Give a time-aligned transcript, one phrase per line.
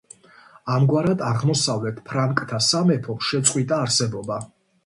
[0.75, 4.43] ამგვარად, აღმოსავლეთ ფრანკთა სამეფომ შეწყვიტა არსებობა.